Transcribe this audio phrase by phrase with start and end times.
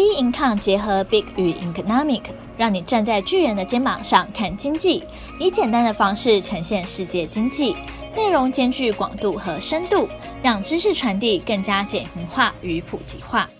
[0.00, 2.22] B Income 结合 Big 与 Economic，
[2.56, 5.04] 让你站在巨人的肩膀上看经济，
[5.38, 7.76] 以简单的方式呈现世界经济，
[8.16, 10.08] 内容兼具广度和深度，
[10.42, 13.50] 让知识传递更加简明化与普及化。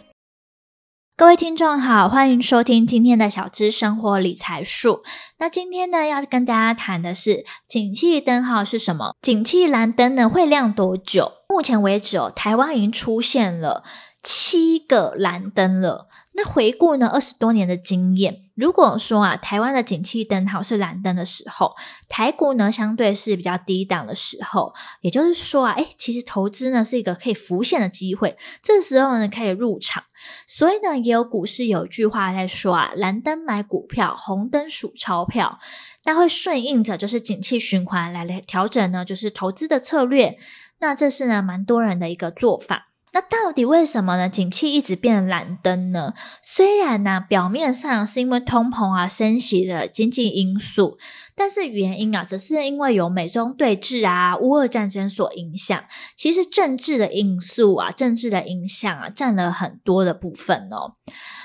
[1.14, 5.02] 各位听众好，欢迎收听今天的小资生活理财树。
[5.38, 9.14] 那今天呢，要跟大家谈的是景气灯号是什么？
[9.20, 11.32] 景气蓝灯呢会亮多久？
[11.50, 13.84] 目前为止哦，台湾已经出现了
[14.22, 16.08] 七个蓝灯了。
[16.32, 21.74] 那回顾呢，二十多年的经验，如果说啊，台湾的景气灯号是蓝灯的时候，
[22.08, 30.04] 台股呢相对是比较低档的时候，也就是说啊，诶，其实投资呢是一个可以浮现的机会，这时候呢可以入场。
[30.46, 35.58] 所以呢，也有股市有句话在说啊，蓝灯买股票，红灯数钞票，
[36.04, 40.38] 那会顺应着就是景气循环来来调整呢，就是投资的策略。
[40.78, 42.89] 那这是呢蛮多人的一个做法。
[43.12, 44.28] 那到底为什么呢？
[44.28, 46.14] 景气一直变蓝灯呢？
[46.42, 50.96] 虽然呢，表面上是因为通膨啊、升息的经济因素，
[51.34, 55.84] 但是原因啊，则是因为有美中对峙啊、乌俄战争所影响。
[56.14, 60.94] 其实政治的因素啊、政治的影响啊，占了很多的部分哦。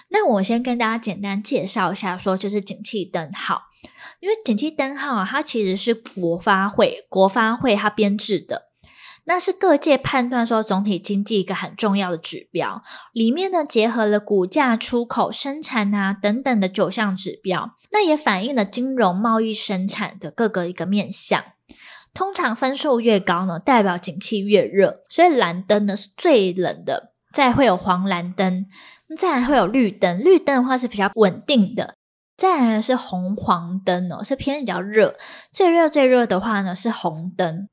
[0.10, 3.64] 那我先跟大家简单介绍一下，说就是景气灯号，
[4.20, 8.70] 因为景气灯号啊，它其实是国发会国发会它编制的。
[9.28, 21.44] 那是各界判断说总体经济一个很重要的指标，里面呢结合了股价、出口、生产啊等等的九项指标，那也反映了金融、贸易、生产的各个一个面向。
[22.14, 28.68] 通常分数越高呢，代表景气越热，所以蓝灯呢是最冷的，再会有黄蓝灯，
[29.18, 31.96] 再会有绿灯，绿灯的话是比较稳定的，
[32.38, 35.16] 再来是红黄灯哦，是偏比较热，
[35.52, 37.68] 最热最热的话呢是红灯。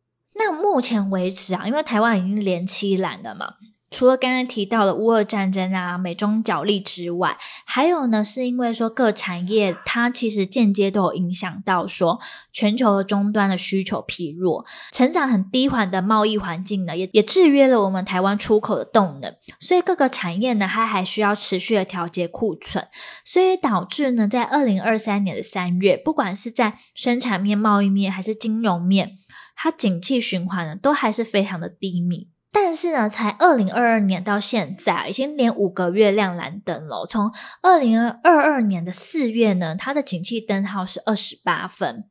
[0.44, 3.54] 那目前为止啊，因为台湾已经连七蓝了嘛，
[3.92, 12.18] 除了刚刚提到的乌俄战争啊、美中角力之外，还有呢，是因为说各产业它其实间接都有影响到说
[12.52, 22.88] 全球的终端的需求疲弱，成长很低缓的贸易环境呢，也也制约了我们台湾出口的动能，所以各个产业呢，它还需要持续的调节库存，
[23.24, 29.18] 所以导致呢，在二零二三年的三月，不管是在生产面、贸易面还是金融面。
[29.54, 32.31] 它景气循环呢，都还是非常的低迷。
[32.54, 37.06] 但是呢，才二零二二年到现在，已经连五个月亮蓝灯了。
[37.06, 37.32] 从
[37.62, 42.04] 二零二二年的四月呢，它的景气灯号是二十八分。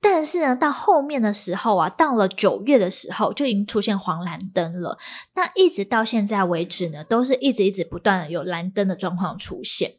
[0.00, 4.98] 但是呢，到后面的时候啊，到了九月的时候，就已经出现黄蓝灯了。
[5.34, 9.92] 那一直到现在为止呢，都是一直一直不断的有蓝灯的状况出现。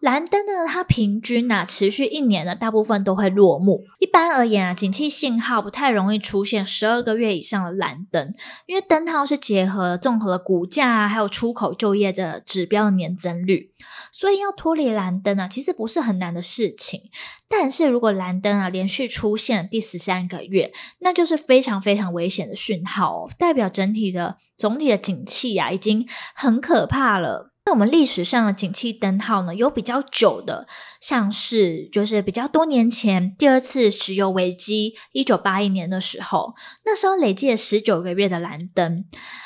[0.00, 3.84] 蓝灯呢，它平均呐、啊、持续一年呢，大部分都会落幕。
[3.98, 8.32] 一般而言啊，景气信号不太容易出现十二个月以上的蓝灯，
[8.66, 13.72] 因为灯号是结合综合了股价啊，还有出口就业的指标的年增率，
[14.10, 17.02] 所以要脱离蓝灯啊，其实不是很难的事情。
[17.46, 27.48] 但是如果蓝灯啊连续出现第十三个月，那就是非常非常危险的讯号哦，代表整体的总体的景气啊已经很可怕了。
[27.70, 30.66] 我们历史上的景气灯号呢，有比较久的，
[31.00, 36.54] 像是就是比较多年前第二次石油危机，一九八一年的时候，
[36.84, 39.04] 那时候累计了十九个月的蓝灯。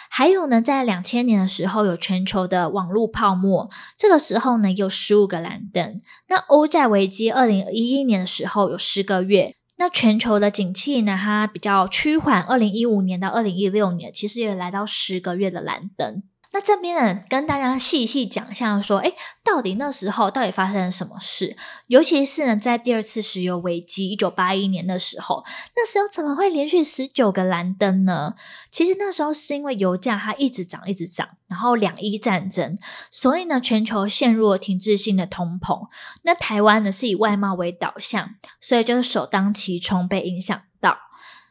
[0.09, 3.69] 还有呢，在两千年的时候有全球的网络泡沫，
[3.99, 6.01] 这个时候呢有十五个蓝灯。
[6.29, 9.55] 那欧债危机二零一一年的时候有十个月。
[9.77, 16.23] 那全球的景气呢，它比较趋缓，二零一五年到二零一六年，其实也来到十个月的蓝灯。
[16.55, 21.57] 那这边呢，跟大家细细讲一下，说，诶，到底那时候到底发生了什么事？
[21.89, 25.43] 尤其是呢，在第二次石油危机一九八一年的时候，
[25.75, 28.37] 那时候怎么会连续十九个蓝灯呢？
[28.71, 32.79] 其实那时候是因为油价它一直涨，一直涨，然后两伊战争，
[33.11, 35.89] 所以呢，全球陷入了停滞性的通膨。
[36.23, 40.97] 那台湾呢是以外贸为导向，所以就是首当其冲被影响到。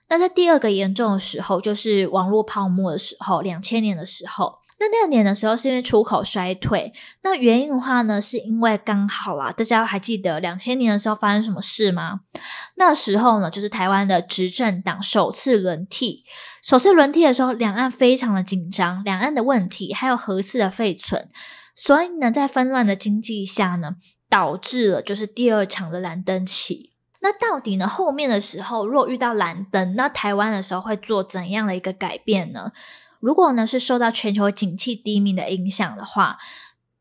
[0.08, 4.63] 那在第二个严重的时候，就是网络泡沫的时候，两千年的时候。
[4.84, 12.22] 那那年的时候是因为出口衰退，那原因的话呢，是因为刚好啦，大家还记得两千年的时候发生什么事吗？
[12.76, 16.26] 那时候呢，就是台湾的执政党首次轮替，
[16.62, 21.30] 首次轮替的时候，两岸非常的紧张，两岸的问题还有核四的废存，
[21.76, 23.96] 所以呢，在纷乱的经济下呢，
[24.30, 26.92] 导致了就是第二场的蓝灯期。
[27.22, 32.74] 那到底呢，后面的时候若遇到蓝灯，那台湾的时候会做怎样的一个改变呢？
[33.24, 36.38] 如果呢是受到全球景气低迷的影响的话，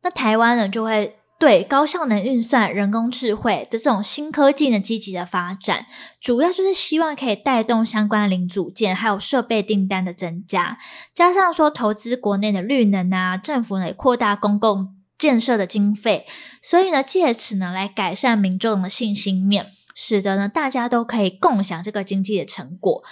[0.03, 5.87] 那台湾呢就会对高效能运算、人工智慧的这种新科技的积极的发展，
[6.21, 10.79] 主要就是希望可以带动相关零组件还有设备订单的增加，
[11.13, 16.25] 加上说投资国内的绿能啊，政府呢扩大公共建设的经费，
[16.63, 23.03] 所以呢，借此呢来改善民众的信心面，使得呢大家都可以共享这个经济的成果。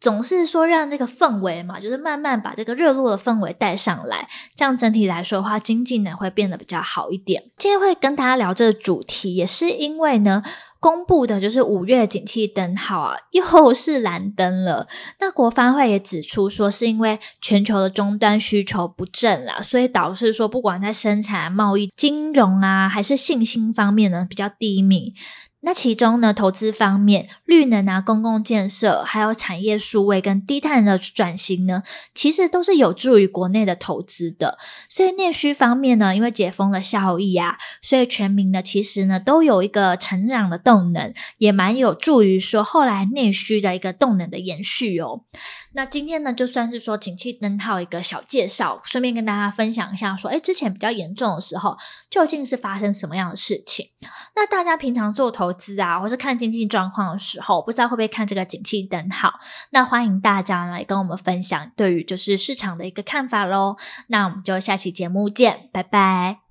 [0.00, 4.26] 总是说让这个氛围嘛，就是慢慢把这个热络的氛围带上来，
[4.56, 7.44] 这样整体来说的话，经济呢会变得比较好一点。
[7.58, 10.42] 今天会跟大家聊这个主题，也是因为呢，
[10.80, 14.88] 公布的就是五月景气灯号啊，又是蓝灯了。
[15.18, 25.12] 那国发会也指出说，是因为全球的终端需求不振啦，所以导致说不管在生产、贸易、金融啊，还是信心方面呢，比较低迷。
[25.62, 31.82] 那其中呢，投资方面，绿能啊、公共建设，还有产业数位跟低碳的转型呢，
[32.14, 34.56] 其实都是有助于国内的投资的。
[34.88, 45.24] 所以内需方面呢，因为解封的效益啊，所以全民呢，其实呢，都有一个成长的动能，也蛮有助于说后来内需的一个动能的延续哦。
[45.72, 51.76] 那今天呢，就算是说景气灯号一个小介绍，顺便跟大家分享一下，说，诶，之前比较严重的时候，
[52.08, 53.90] 究竟是发生什么样的事情？
[54.34, 59.40] 那大家平常做投投资啊，或是看经济状况的时候，不知道会不会看这个景气等好？
[59.70, 63.76] 那欢迎大家来跟我们分享对于就是市场的一个看法喽。
[64.08, 66.49] 那我们就下期节目见，拜拜。